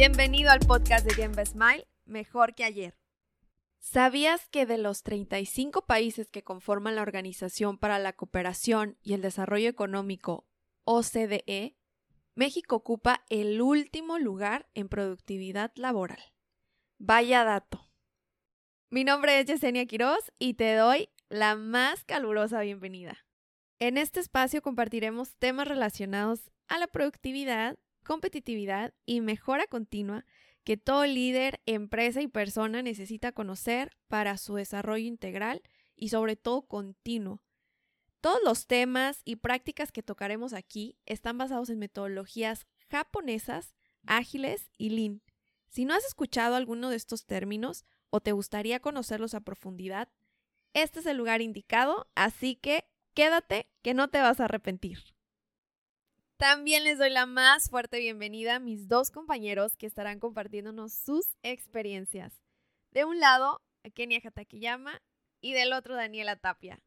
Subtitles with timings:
[0.00, 2.96] Bienvenido al podcast de Gemba Smile, mejor que ayer.
[3.80, 9.20] ¿Sabías que de los 35 países que conforman la Organización para la Cooperación y el
[9.20, 10.48] Desarrollo Económico,
[10.84, 11.76] OCDE,
[12.34, 16.32] México ocupa el último lugar en productividad laboral?
[16.98, 17.92] Vaya dato.
[18.88, 23.18] Mi nombre es Yesenia Quiroz y te doy la más calurosa bienvenida.
[23.78, 30.24] En este espacio compartiremos temas relacionados a la productividad competitividad y mejora continua
[30.64, 35.62] que todo líder, empresa y persona necesita conocer para su desarrollo integral
[35.96, 37.42] y sobre todo continuo.
[38.20, 43.74] Todos los temas y prácticas que tocaremos aquí están basados en metodologías japonesas,
[44.06, 45.22] ágiles y lean.
[45.68, 50.08] Si no has escuchado alguno de estos términos o te gustaría conocerlos a profundidad,
[50.74, 54.98] este es el lugar indicado, así que quédate que no te vas a arrepentir.
[56.40, 61.26] También les doy la más fuerte bienvenida a mis dos compañeros que estarán compartiéndonos sus
[61.42, 62.32] experiencias.
[62.92, 63.60] De un lado,
[63.94, 65.02] Kenia Hatakiyama
[65.42, 66.80] y del otro, Daniela Tapia.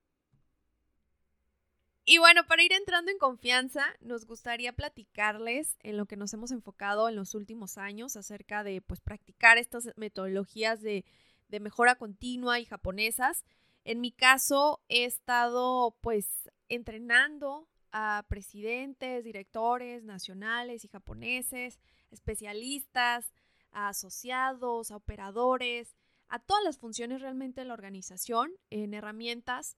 [2.04, 6.50] Y bueno, para ir entrando en confianza, nos gustaría platicarles en lo que nos hemos
[6.50, 11.06] enfocado en los últimos años acerca de pues practicar estas metodologías de,
[11.50, 13.46] de mejora continua y japonesas.
[13.86, 21.80] En mi caso, he estado pues entrenando a presidentes, directores nacionales y japoneses,
[22.12, 23.32] especialistas,
[23.72, 25.96] asociados, operadores,
[26.28, 29.78] a todas las funciones realmente de la organización en herramientas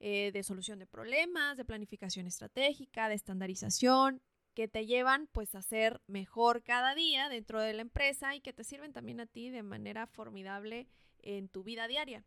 [0.00, 4.22] eh, de solución de problemas, de planificación estratégica, de estandarización,
[4.54, 8.54] que te llevan pues a ser mejor cada día dentro de la empresa y que
[8.54, 10.88] te sirven también a ti de manera formidable
[11.18, 12.24] en tu vida diaria.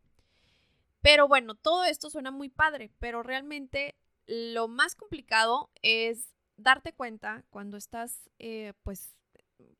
[1.00, 3.96] Pero bueno, todo esto suena muy padre, pero realmente
[4.26, 9.14] lo más complicado es darte cuenta cuando estás, eh, pues,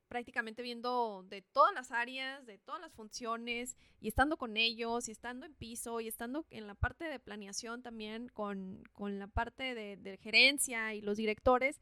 [0.09, 5.13] prácticamente viendo de todas las áreas, de todas las funciones, y estando con ellos, y
[5.13, 9.97] estando en piso, y estando en la parte de planeación también con, la parte de,
[9.97, 11.81] de, gerencia y los directores,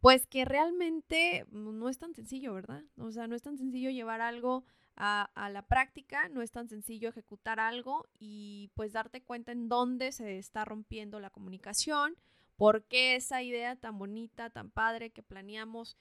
[0.00, 2.84] pues que realmente no es tan sencillo, ¿verdad?
[2.96, 4.64] O sea, no es tan sencillo llevar algo
[4.96, 10.12] a, la práctica, no es tan sencillo ejecutar algo y pues darte cuenta en dónde
[10.12, 12.16] se está rompiendo la comunicación,
[12.56, 15.96] por qué esa idea tan bonita, tan padre que planeamos,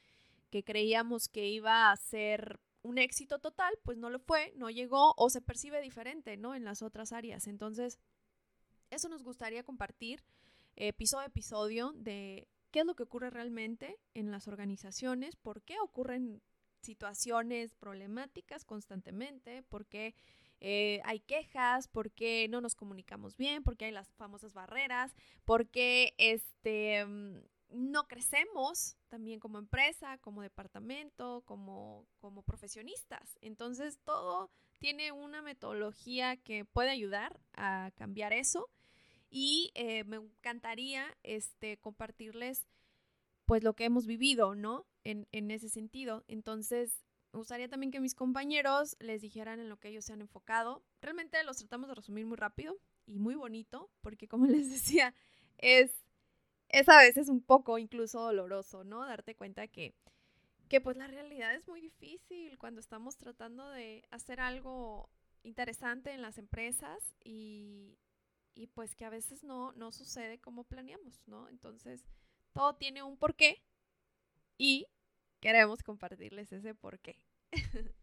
[0.50, 5.14] que creíamos que iba a ser un éxito total, pues no lo fue, no llegó
[5.18, 6.56] o se percibe diferente, ¿no?
[6.56, 7.48] En las otras áreas.
[7.48, 8.00] Entonces,
[8.90, 10.24] eso nos gustaría compartir
[10.76, 15.80] episodio a episodio de qué es lo que ocurre realmente en las organizaciones, por qué
[15.80, 16.42] ocurren
[16.82, 20.16] situaciones problemáticas constantemente, porque
[20.62, 27.06] eh, hay quejas, porque no nos comunicamos bien, porque hay las famosas barreras, porque este,
[27.06, 33.38] mm, no crecemos también como empresa, como departamento, como, como profesionistas.
[33.42, 38.70] Entonces todo tiene una metodología que puede ayudar a cambiar eso
[39.30, 42.68] y eh, me encantaría este, compartirles
[43.50, 44.86] pues lo que hemos vivido, ¿no?
[45.04, 46.24] En, en ese sentido.
[46.28, 50.22] Entonces, me gustaría también que mis compañeros les dijeran en lo que ellos se han
[50.22, 50.84] enfocado.
[51.02, 52.78] Realmente los tratamos de resumir muy rápido
[53.08, 55.16] y muy bonito, porque como les decía,
[55.58, 55.92] es,
[56.68, 59.04] es a veces un poco incluso doloroso, ¿no?
[59.04, 59.96] Darte cuenta que,
[60.68, 65.10] que pues la realidad es muy difícil cuando estamos tratando de hacer algo
[65.42, 67.98] interesante en las empresas y,
[68.54, 71.50] y pues que a veces no, no sucede como planeamos, ¿no?
[71.50, 72.06] Entonces,
[72.60, 73.64] todo tiene un porqué
[74.58, 74.86] y
[75.40, 77.16] queremos compartirles ese porqué.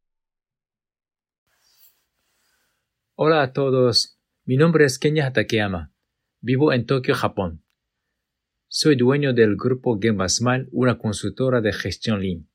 [3.16, 5.92] Hola a todos, mi nombre es Kenya Takeyama.
[6.40, 7.66] Vivo en Tokio, Japón.
[8.68, 12.48] Soy dueño del grupo Gemba Smile, una consultora de gestión Lean.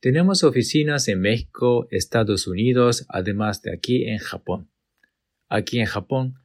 [0.00, 4.72] Tenemos oficinas en México, Estados Unidos, además de aquí en Japón.
[5.50, 6.41] Aquí en Japón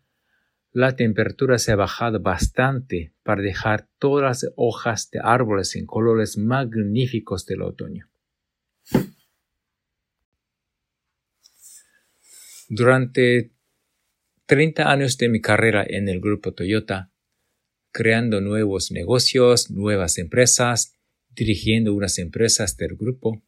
[0.78, 6.38] la temperatura se ha bajado bastante para dejar todas las hojas de árboles en colores
[6.38, 8.08] magníficos del otoño.
[12.70, 13.56] Durante
[14.46, 17.12] 30 años de mi carrera en el grupo Toyota,
[17.92, 20.94] creando nuevos negocios, nuevas empresas,
[21.30, 23.42] dirigiendo unas empresas del grupo,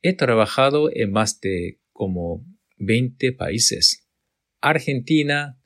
[0.00, 2.42] he trabajado en más de como
[2.78, 4.01] 20 países
[4.62, 5.58] Argentina,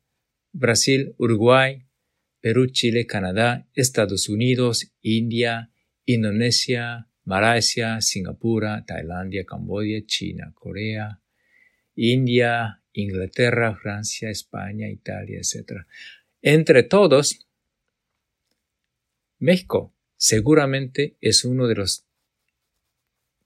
[0.53, 1.85] Brasil, Uruguay,
[2.41, 5.71] Perú, Chile, Canadá, Estados Unidos, India,
[6.07, 11.21] Indonesia, Malasia, Singapur, Tailandia, Camboya, China, Corea,
[11.95, 15.83] India, Inglaterra, Francia, España, Italia, etc.
[16.41, 17.47] Entre todos,
[19.39, 22.07] México seguramente es uno de los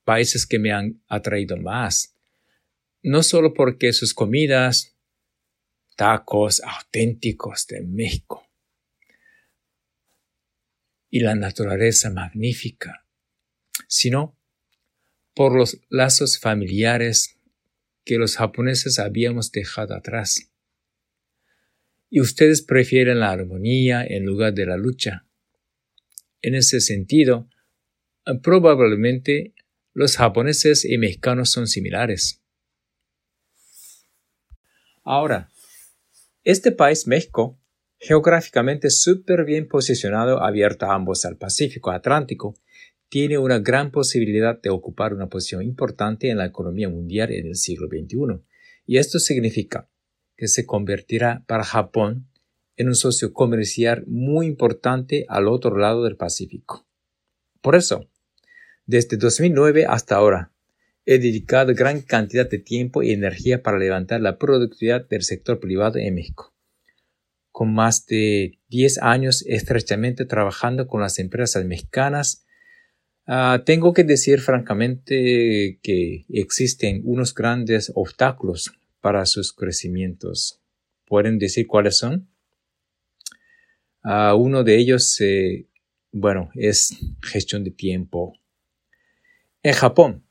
[0.04, 2.14] países que me han atraído más.
[3.02, 4.94] No solo porque sus comidas,
[6.00, 8.48] tacos auténticos de México
[11.10, 13.04] y la naturaleza magnífica,
[13.86, 14.34] sino
[15.34, 17.36] por los lazos familiares
[18.02, 20.50] que los japoneses habíamos dejado atrás.
[22.08, 25.26] Y ustedes prefieren la armonía en lugar de la lucha.
[26.40, 27.50] En ese sentido,
[28.42, 29.52] probablemente
[29.92, 32.40] los japoneses y mexicanos son similares.
[35.04, 35.50] Ahora,
[36.42, 37.60] este país, México,
[37.98, 42.54] geográficamente súper bien posicionado, abierto a ambos al Pacífico Atlántico,
[43.10, 47.56] tiene una gran posibilidad de ocupar una posición importante en la economía mundial en el
[47.56, 48.42] siglo XXI.
[48.86, 49.90] Y esto significa
[50.36, 52.30] que se convertirá para Japón
[52.76, 56.88] en un socio comercial muy importante al otro lado del Pacífico.
[57.60, 58.08] Por eso,
[58.86, 60.52] desde 2009 hasta ahora,
[61.06, 65.98] he dedicado gran cantidad de tiempo y energía para levantar la productividad del sector privado
[65.98, 66.54] en México.
[67.50, 72.44] Con más de 10 años estrechamente trabajando con las empresas mexicanas,
[73.32, 80.60] Ah, tengo que decir francamente que existen unos grandes obstáculos para sus crecimientos.
[81.06, 82.28] ¿Pueden decir cuáles son?
[84.02, 85.68] Ah, uno de ellos, eh,
[86.10, 88.32] bueno, es gestión de tiempo.
[89.62, 90.24] En Japón,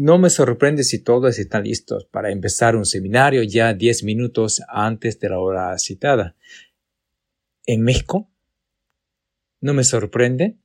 [0.00, 5.18] no me sorprende si todos están listos para empezar un seminario ya 10 minutos antes
[5.18, 6.36] de la hora citada.
[7.66, 8.30] En México,
[9.60, 10.56] no me sorprende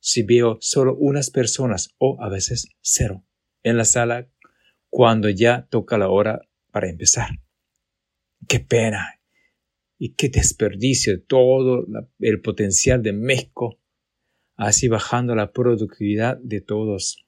[0.00, 3.24] si veo solo unas personas o a veces cero
[3.62, 4.28] en la sala
[4.90, 7.28] cuando ya toca la hora para empezar.
[8.48, 9.20] Qué pena
[9.96, 11.86] y qué desperdicio de todo
[12.18, 13.78] el potencial de México,
[14.56, 17.24] así bajando la productividad de todos.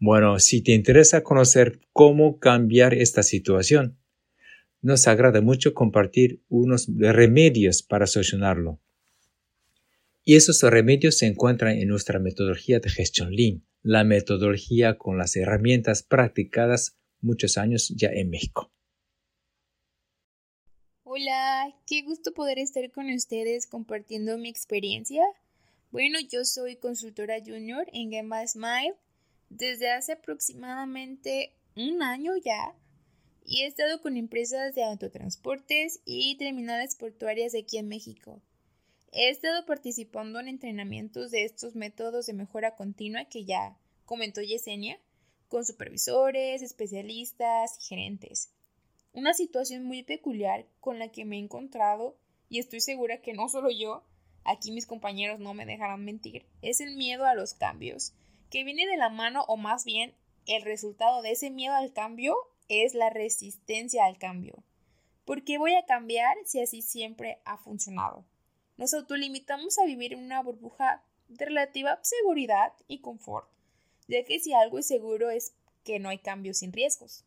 [0.00, 3.98] Bueno, si te interesa conocer cómo cambiar esta situación,
[4.80, 8.78] nos agrada mucho compartir unos remedios para solucionarlo.
[10.24, 15.34] Y esos remedios se encuentran en nuestra metodología de gestión Lean, la metodología con las
[15.34, 18.70] herramientas practicadas muchos años ya en México.
[21.02, 25.24] Hola, qué gusto poder estar con ustedes compartiendo mi experiencia.
[25.90, 28.94] Bueno, yo soy consultora junior en Gemba Smile
[29.50, 32.74] desde hace aproximadamente un año ya
[33.44, 38.42] y he estado con empresas de autotransportes y terminales portuarias aquí en México.
[39.10, 45.00] He estado participando en entrenamientos de estos métodos de mejora continua que ya comentó Yesenia,
[45.48, 48.50] con supervisores, especialistas y gerentes.
[49.14, 52.18] Una situación muy peculiar con la que me he encontrado,
[52.50, 54.04] y estoy segura que no solo yo,
[54.44, 58.12] aquí mis compañeros no me dejarán mentir, es el miedo a los cambios,
[58.50, 60.14] que viene de la mano o más bien
[60.46, 62.36] el resultado de ese miedo al cambio
[62.68, 64.62] es la resistencia al cambio.
[65.24, 68.24] ¿Por qué voy a cambiar si así siempre ha funcionado?
[68.78, 73.50] nos autolimitamos a vivir en una burbuja de relativa seguridad y confort,
[74.06, 75.52] ya que si algo es seguro es
[75.84, 77.24] que no hay cambios sin riesgos.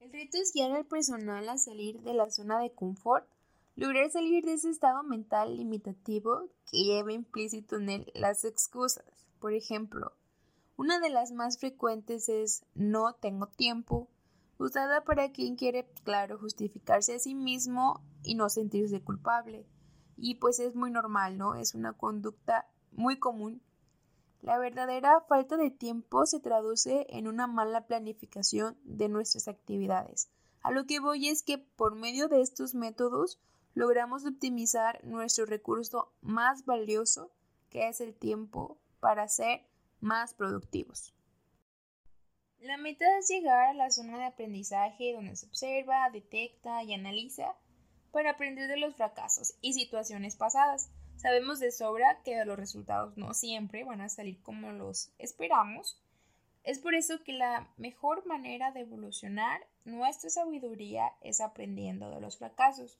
[0.00, 3.26] El reto es guiar al personal a salir de la zona de confort,
[3.76, 9.19] lograr salir de ese estado mental limitativo que lleva implícito en él las excusas.
[9.40, 10.12] Por ejemplo,
[10.76, 14.08] una de las más frecuentes es no tengo tiempo,
[14.58, 19.66] usada para quien quiere, claro, justificarse a sí mismo y no sentirse culpable.
[20.16, 21.54] Y pues es muy normal, ¿no?
[21.54, 23.62] Es una conducta muy común.
[24.42, 30.30] La verdadera falta de tiempo se traduce en una mala planificación de nuestras actividades.
[30.62, 33.38] A lo que voy es que por medio de estos métodos
[33.74, 37.30] logramos optimizar nuestro recurso más valioso,
[37.70, 39.66] que es el tiempo, para ser
[40.00, 41.14] más productivos.
[42.60, 47.56] La meta es llegar a la zona de aprendizaje donde se observa, detecta y analiza
[48.12, 50.90] para aprender de los fracasos y situaciones pasadas.
[51.16, 56.02] Sabemos de sobra que los resultados no siempre van a salir como los esperamos.
[56.62, 62.38] Es por eso que la mejor manera de evolucionar nuestra sabiduría es aprendiendo de los
[62.38, 62.98] fracasos.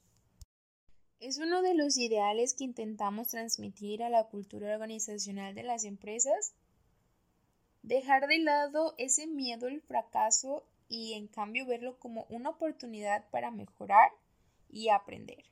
[1.21, 6.55] Es uno de los ideales que intentamos transmitir a la cultura organizacional de las empresas
[7.83, 13.50] Dejar de lado ese miedo al fracaso y en cambio verlo como una oportunidad para
[13.50, 14.11] mejorar
[14.69, 15.45] y aprender.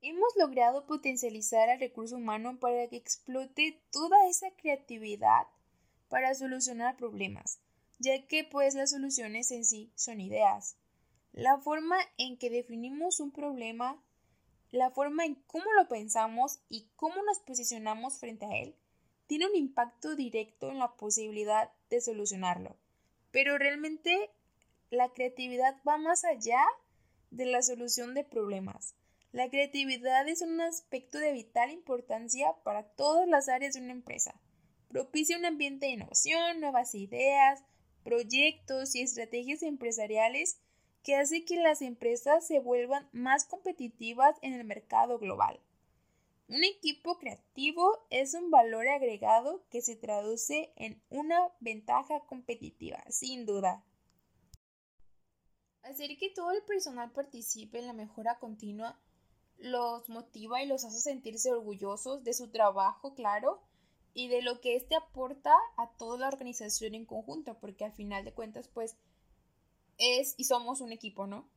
[0.00, 5.46] Hemos logrado potencializar al recurso humano para que explote toda esa creatividad
[6.08, 7.60] para solucionar problemas,
[8.00, 10.76] ya que pues las soluciones en sí son ideas.
[11.32, 14.02] La forma en que definimos un problema,
[14.72, 18.74] la forma en cómo lo pensamos y cómo nos posicionamos frente a él,
[19.26, 22.76] tiene un impacto directo en la posibilidad de solucionarlo.
[23.30, 24.30] Pero realmente
[24.90, 26.60] la creatividad va más allá
[27.30, 28.94] de la solución de problemas.
[29.30, 34.40] La creatividad es un aspecto de vital importancia para todas las áreas de una empresa.
[34.88, 37.62] Propicia un ambiente de innovación, nuevas ideas,
[38.04, 40.60] proyectos y estrategias empresariales
[41.02, 45.60] que hace que las empresas se vuelvan más competitivas en el mercado global.
[46.48, 53.46] Un equipo creativo es un valor agregado que se traduce en una ventaja competitiva, sin
[53.46, 53.84] duda.
[55.82, 59.00] Hacer que todo el personal participe en la mejora continua
[59.62, 63.62] los motiva y los hace sentirse orgullosos de su trabajo, claro,
[64.12, 68.24] y de lo que éste aporta a toda la organización en conjunto, porque al final
[68.24, 68.96] de cuentas, pues,
[70.02, 71.48] es y somos un equipo, ¿no?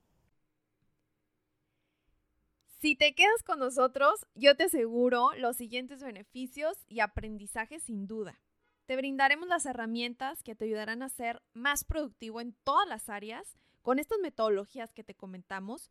[2.80, 8.40] Si te quedas con nosotros, yo te aseguro los siguientes beneficios y aprendizajes sin duda.
[8.86, 13.58] Te brindaremos las herramientas que te ayudarán a ser más productivo en todas las áreas
[13.82, 15.90] con estas metodologías que te comentamos.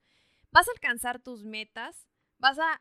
[0.53, 2.07] Vas a alcanzar tus metas,
[2.39, 2.81] vas a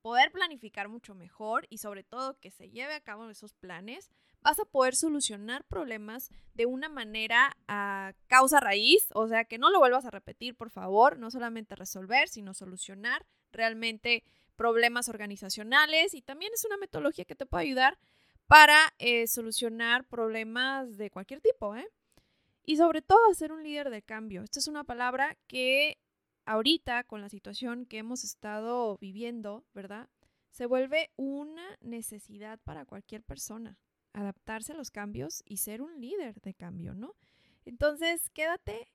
[0.00, 4.10] poder planificar mucho mejor y sobre todo que se lleve a cabo esos planes,
[4.42, 9.70] vas a poder solucionar problemas de una manera a causa raíz, o sea, que no
[9.70, 14.24] lo vuelvas a repetir, por favor, no solamente resolver, sino solucionar realmente
[14.56, 17.98] problemas organizacionales y también es una metodología que te puede ayudar
[18.46, 21.88] para eh, solucionar problemas de cualquier tipo, ¿eh?
[22.64, 24.42] Y sobre todo, ser un líder de cambio.
[24.42, 25.98] Esta es una palabra que
[26.44, 30.08] ahorita, con la situación que hemos estado viviendo, ¿verdad?
[30.50, 33.78] Se vuelve una necesidad para cualquier persona,
[34.12, 37.14] adaptarse a los cambios y ser un líder de cambio, ¿no?
[37.64, 38.92] Entonces, quédate,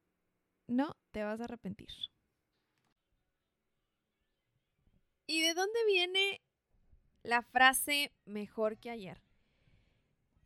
[0.68, 1.90] no te vas a arrepentir.
[5.26, 6.42] ¿Y de dónde viene
[7.24, 9.22] la frase mejor que ayer?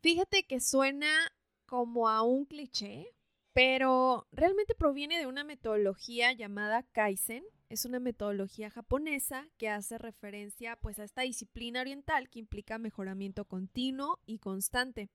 [0.00, 1.32] Fíjate que suena
[1.66, 3.14] como a un cliché,
[3.52, 7.44] pero realmente proviene de una metodología llamada Kaizen.
[7.72, 13.46] Es una metodología japonesa que hace referencia pues a esta disciplina oriental que implica mejoramiento
[13.46, 15.08] continuo y constante.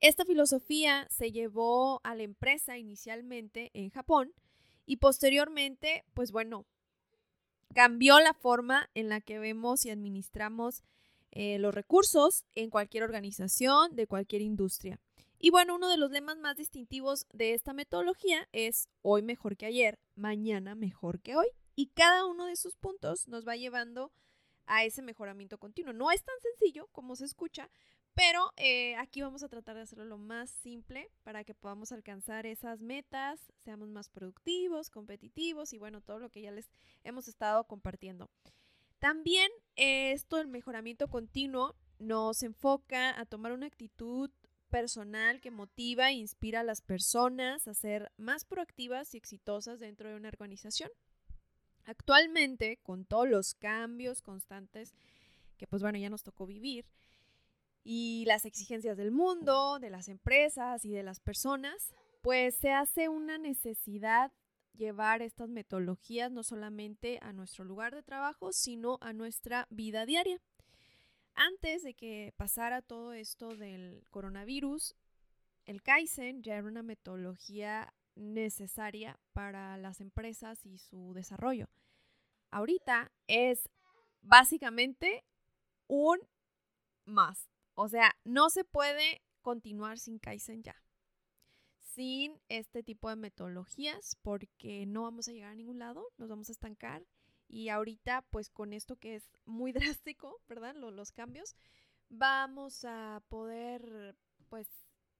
[0.00, 4.32] Esta filosofía se llevó a la empresa inicialmente en Japón
[4.86, 6.64] y posteriormente, pues bueno,
[7.74, 10.84] cambió la forma en la que vemos y administramos
[11.32, 14.98] eh, los recursos en cualquier organización, de cualquier industria.
[15.38, 19.66] Y bueno, uno de los lemas más distintivos de esta metodología es hoy mejor que
[19.66, 21.48] ayer, mañana mejor que hoy.
[21.74, 24.12] Y cada uno de esos puntos nos va llevando
[24.66, 25.92] a ese mejoramiento continuo.
[25.92, 27.70] No es tan sencillo como se escucha,
[28.14, 32.46] pero eh, aquí vamos a tratar de hacerlo lo más simple para que podamos alcanzar
[32.46, 36.70] esas metas, seamos más productivos, competitivos y bueno, todo lo que ya les
[37.02, 38.30] hemos estado compartiendo.
[39.00, 44.30] También eh, esto del mejoramiento continuo nos enfoca a tomar una actitud
[44.70, 50.08] personal que motiva e inspira a las personas a ser más proactivas y exitosas dentro
[50.08, 50.90] de una organización.
[51.86, 54.94] Actualmente, con todos los cambios constantes
[55.56, 56.84] que pues bueno, ya nos tocó vivir,
[57.84, 63.10] y las exigencias del mundo, de las empresas y de las personas, pues se hace
[63.10, 64.32] una necesidad
[64.72, 70.40] llevar estas metodologías no solamente a nuestro lugar de trabajo, sino a nuestra vida diaria.
[71.34, 74.96] Antes de que pasara todo esto del coronavirus,
[75.66, 81.68] el Kaizen ya era una metodología necesaria para las empresas y su desarrollo.
[82.50, 83.68] Ahorita es
[84.20, 85.24] básicamente
[85.86, 86.20] un
[87.04, 87.50] must.
[87.74, 90.76] O sea, no se puede continuar sin Kaizen ya.
[91.80, 96.48] Sin este tipo de metodologías porque no vamos a llegar a ningún lado, nos vamos
[96.48, 97.06] a estancar
[97.46, 100.74] y ahorita pues con esto que es muy drástico, ¿verdad?
[100.74, 101.54] Los, cambios,
[102.08, 104.16] vamos a poder
[104.48, 104.68] pues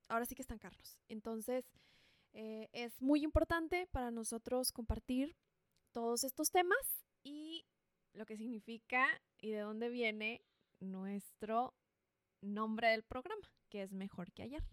[0.08, 0.98] ahora sí que estancarnos.
[1.08, 1.64] Entonces
[2.34, 5.36] eh, es muy importante para nosotros compartir
[5.92, 6.78] todos estos temas
[7.22, 7.64] y
[8.12, 9.06] lo que significa
[9.40, 10.42] y de dónde viene
[10.80, 11.74] nuestro
[12.40, 14.64] nombre del programa, que es mejor que ayer.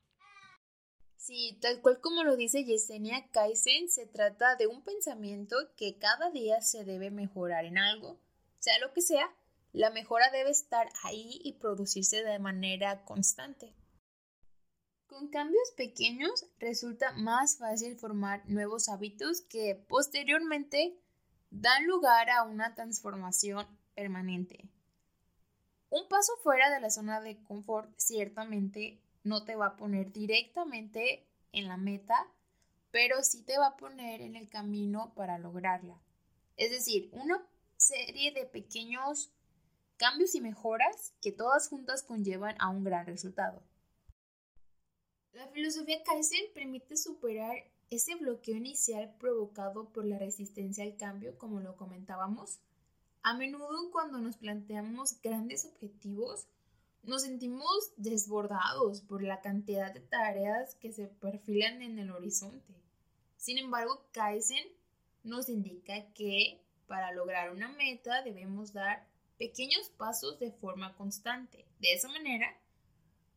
[1.15, 6.31] Sí, tal cual como lo dice Yesenia Kaizen, se trata de un pensamiento que cada
[6.31, 8.17] día se debe mejorar en algo,
[8.57, 9.31] sea lo que sea,
[9.71, 13.71] la mejora debe estar ahí y producirse de manera constante.
[15.11, 20.97] Con cambios pequeños resulta más fácil formar nuevos hábitos que posteriormente
[21.49, 24.69] dan lugar a una transformación permanente.
[25.89, 31.27] Un paso fuera de la zona de confort ciertamente no te va a poner directamente
[31.51, 32.15] en la meta,
[32.91, 35.99] pero sí te va a poner en el camino para lograrla.
[36.55, 39.29] Es decir, una serie de pequeños
[39.97, 43.61] cambios y mejoras que todas juntas conllevan a un gran resultado.
[45.33, 47.55] La filosofía Kaizen permite superar
[47.89, 52.59] ese bloqueo inicial provocado por la resistencia al cambio, como lo comentábamos.
[53.23, 56.47] A menudo cuando nos planteamos grandes objetivos,
[57.03, 62.75] nos sentimos desbordados por la cantidad de tareas que se perfilan en el horizonte.
[63.37, 64.67] Sin embargo, Kaizen
[65.23, 69.07] nos indica que para lograr una meta debemos dar
[69.37, 71.65] pequeños pasos de forma constante.
[71.79, 72.55] De esa manera,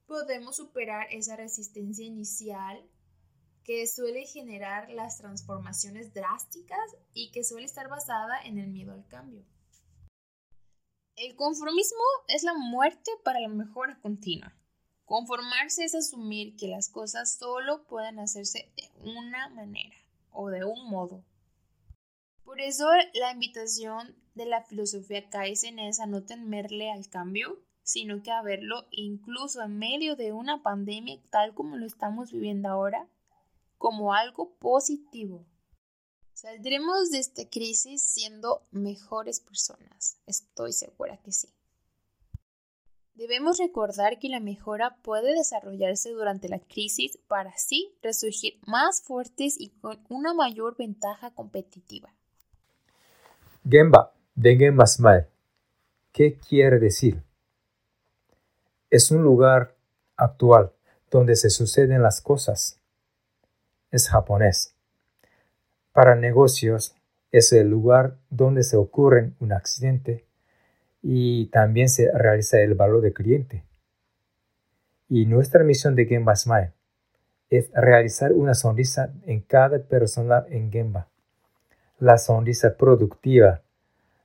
[0.07, 2.85] podemos superar esa resistencia inicial
[3.65, 9.07] que suele generar las transformaciones drásticas y que suele estar basada en el miedo al
[9.09, 9.45] cambio.
[11.17, 14.55] El conformismo es la muerte para la mejora continua.
[15.05, 19.97] Conformarse es asumir que las cosas solo pueden hacerse de una manera
[20.31, 21.25] o de un modo.
[22.43, 28.23] Por eso la invitación de la filosofía Kaizen es a no temerle al cambio, sino
[28.23, 33.09] que a verlo incluso en medio de una pandemia tal como lo estamos viviendo ahora,
[33.79, 35.47] como algo positivo.
[36.33, 40.19] Saldremos de esta crisis siendo mejores personas.
[40.27, 41.49] Estoy segura que sí.
[43.15, 49.55] Debemos recordar que la mejora puede desarrollarse durante la crisis para así resurgir más fuertes
[49.61, 52.13] y con una mayor ventaja competitiva.
[53.69, 55.29] Gemba de Gemba Smile.
[56.11, 57.23] ¿Qué quiere decir?
[58.95, 59.75] Es un lugar
[60.17, 60.71] actual
[61.11, 62.79] donde se suceden las cosas.
[63.91, 64.77] Es japonés.
[65.93, 66.95] Para negocios
[67.33, 70.25] es el lugar donde se ocurre un accidente
[71.03, 73.65] y también se realiza el valor de cliente.
[75.09, 76.71] Y nuestra misión de Gemba Smile
[77.51, 81.09] es realizar una sonrisa en cada persona en Gemba.
[81.99, 83.61] La sonrisa productiva,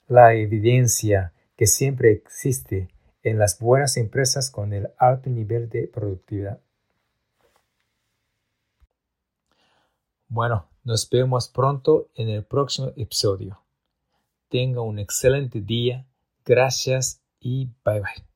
[0.08, 2.90] la evidencia que siempre existe
[3.24, 6.60] en las buenas empresas con el alto nivel de productividad.
[10.28, 13.62] Bueno, nos vemos pronto en el próximo episodio.
[14.48, 16.06] Tenga un excelente día.
[16.46, 18.29] Gracias y bye bye.